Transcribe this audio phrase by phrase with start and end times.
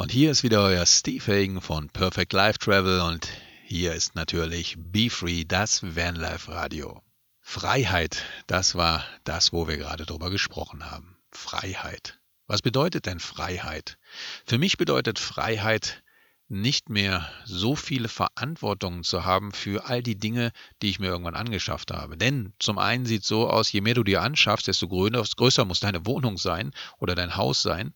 [0.00, 3.28] Und hier ist wieder euer Steve Hagen von Perfect Life Travel und
[3.66, 7.02] hier ist natürlich Be Free, das Vanlife Radio.
[7.42, 11.18] Freiheit, das war das, wo wir gerade drüber gesprochen haben.
[11.30, 12.18] Freiheit.
[12.46, 13.98] Was bedeutet denn Freiheit?
[14.46, 16.02] Für mich bedeutet Freiheit,
[16.48, 21.36] nicht mehr so viele Verantwortungen zu haben für all die Dinge, die ich mir irgendwann
[21.36, 22.16] angeschafft habe.
[22.16, 25.80] Denn zum einen sieht es so aus, je mehr du dir anschaffst, desto größer muss
[25.80, 27.92] deine Wohnung sein oder dein Haus sein.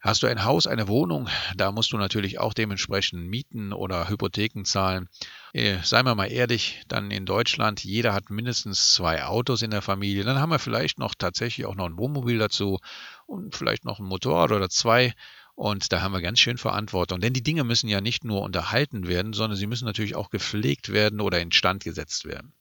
[0.00, 4.64] Hast du ein Haus, eine Wohnung, da musst du natürlich auch dementsprechend Mieten oder Hypotheken
[4.64, 5.08] zahlen.
[5.52, 9.82] Äh, seien wir mal ehrlich, dann in Deutschland, jeder hat mindestens zwei Autos in der
[9.82, 10.22] Familie.
[10.22, 12.78] Dann haben wir vielleicht noch tatsächlich auch noch ein Wohnmobil dazu
[13.26, 15.14] und vielleicht noch ein Motorrad oder zwei.
[15.56, 17.20] Und da haben wir ganz schön Verantwortung.
[17.20, 20.92] Denn die Dinge müssen ja nicht nur unterhalten werden, sondern sie müssen natürlich auch gepflegt
[20.92, 22.52] werden oder instand gesetzt werden.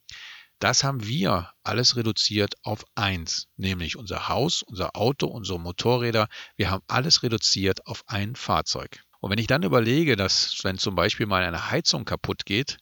[0.59, 6.27] Das haben wir alles reduziert auf eins, nämlich unser Haus, unser Auto, unsere Motorräder.
[6.55, 9.03] Wir haben alles reduziert auf ein Fahrzeug.
[9.19, 12.77] Und wenn ich dann überlege, dass wenn zum Beispiel mal eine Heizung kaputt geht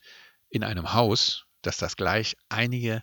[0.48, 3.02] in einem Haus, dass das gleich einige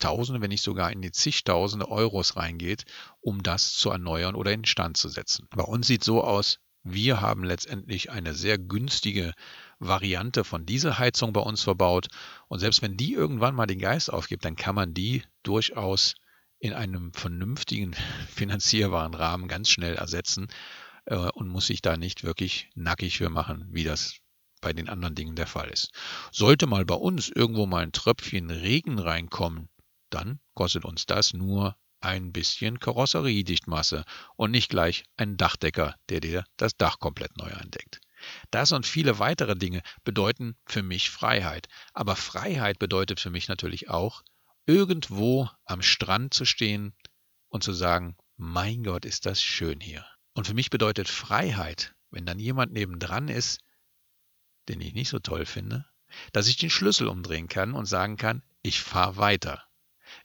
[0.00, 2.84] Tausende, wenn nicht sogar in die zigtausende Euros reingeht,
[3.20, 5.46] um das zu erneuern oder instand zu setzen.
[5.50, 9.34] Bei uns sieht so aus, wir haben letztendlich eine sehr günstige
[9.78, 12.08] Variante von dieser Heizung bei uns verbaut.
[12.48, 16.14] Und selbst wenn die irgendwann mal den Geist aufgibt, dann kann man die durchaus
[16.58, 17.94] in einem vernünftigen
[18.28, 20.48] finanzierbaren Rahmen ganz schnell ersetzen
[21.06, 24.16] äh, und muss sich da nicht wirklich nackig für machen, wie das
[24.60, 25.92] bei den anderen Dingen der Fall ist.
[26.32, 29.68] Sollte mal bei uns irgendwo mal ein Tröpfchen Regen reinkommen,
[30.10, 34.04] dann kostet uns das nur ein bisschen Karosseriedichtmasse
[34.36, 38.00] und nicht gleich ein Dachdecker, der dir das Dach komplett neu eindeckt.
[38.50, 41.68] Das und viele weitere Dinge bedeuten für mich Freiheit.
[41.92, 44.22] Aber Freiheit bedeutet für mich natürlich auch,
[44.66, 46.94] irgendwo am Strand zu stehen
[47.48, 50.06] und zu sagen, mein Gott, ist das schön hier.
[50.34, 53.60] Und für mich bedeutet Freiheit, wenn dann jemand nebendran ist,
[54.68, 55.86] den ich nicht so toll finde,
[56.32, 59.64] dass ich den Schlüssel umdrehen kann und sagen kann, ich fahre weiter.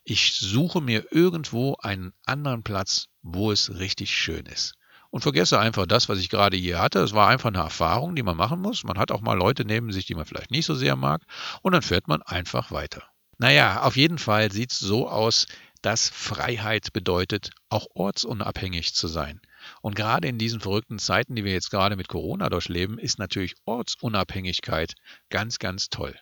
[0.07, 4.75] Ich suche mir irgendwo einen anderen Platz, wo es richtig schön ist.
[5.09, 6.99] Und vergesse einfach das, was ich gerade hier hatte.
[6.99, 8.83] Es war einfach eine Erfahrung, die man machen muss.
[8.83, 11.23] Man hat auch mal Leute neben sich, die man vielleicht nicht so sehr mag.
[11.63, 13.01] Und dann fährt man einfach weiter.
[13.39, 15.47] Naja, auf jeden Fall sieht es so aus,
[15.81, 19.41] dass Freiheit bedeutet, auch ortsunabhängig zu sein.
[19.81, 23.55] Und gerade in diesen verrückten Zeiten, die wir jetzt gerade mit Corona durchleben, ist natürlich
[23.65, 24.93] Ortsunabhängigkeit
[25.31, 26.15] ganz, ganz toll.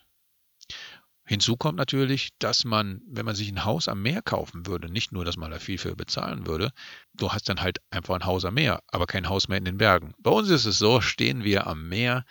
[1.26, 5.14] Hinzu kommt natürlich, dass man, wenn man sich ein Haus am Meer kaufen würde, nicht
[5.14, 6.72] nur, dass man da viel für bezahlen würde,
[7.14, 9.78] du hast dann halt einfach ein Haus am Meer, aber kein Haus mehr in den
[9.78, 10.14] Bergen.
[10.20, 12.26] Bei uns ist es so, stehen wir am Meer,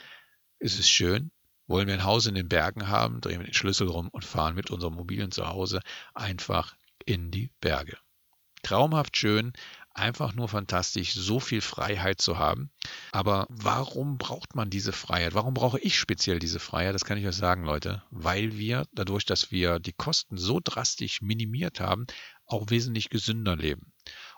[0.59, 1.31] ist es schön,
[1.67, 4.55] wollen wir ein Haus in den Bergen haben, drehen wir den Schlüssel rum und fahren
[4.55, 5.81] mit unserem mobilen Zuhause
[6.15, 6.77] einfach
[7.07, 7.97] in die Berge.
[8.63, 9.55] Traumhaft schön,
[9.95, 12.71] einfach nur fantastisch, so viel Freiheit zu haben.
[13.13, 15.35] Aber warum braucht man diese Freiheit?
[15.35, 16.95] Warum brauche ich speziell diese Freiheit?
[16.95, 18.03] Das kann ich euch sagen, Leute.
[18.11, 22.07] Weil wir dadurch, dass wir die Kosten so drastisch minimiert haben,
[22.47, 23.93] auch wesentlich gesünder leben.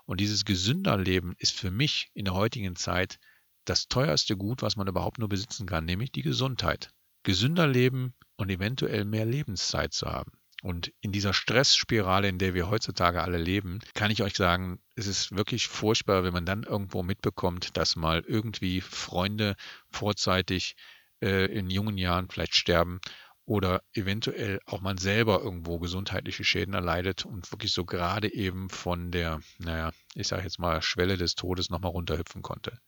[0.07, 3.19] Und dieses gesünder Leben ist für mich in der heutigen Zeit
[3.65, 6.91] das teuerste Gut, was man überhaupt nur besitzen kann, nämlich die Gesundheit.
[7.23, 10.33] Gesünder leben und eventuell mehr Lebenszeit zu haben.
[10.65, 15.07] Und in dieser Stressspirale, in der wir heutzutage alle leben, kann ich euch sagen, es
[15.07, 19.57] ist wirklich furchtbar, wenn man dann irgendwo mitbekommt, dass mal irgendwie Freunde
[19.91, 20.75] vorzeitig
[21.21, 23.01] äh, in jungen Jahren vielleicht sterben
[23.45, 29.11] oder eventuell auch man selber irgendwo gesundheitliche Schäden erleidet und wirklich so gerade eben von
[29.11, 32.79] der, naja, ich sage jetzt mal, Schwelle des Todes nochmal runterhüpfen konnte.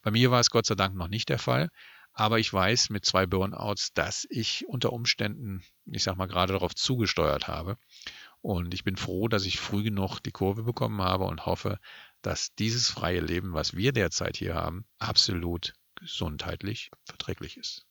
[0.00, 1.68] Bei mir war es Gott sei Dank noch nicht der Fall,
[2.16, 6.74] aber ich weiß mit zwei Burnouts, dass ich unter Umständen, ich sag mal, gerade darauf
[6.74, 7.76] zugesteuert habe.
[8.40, 11.78] Und ich bin froh, dass ich früh genug die Kurve bekommen habe und hoffe,
[12.22, 17.85] dass dieses freie Leben, was wir derzeit hier haben, absolut gesundheitlich verträglich ist.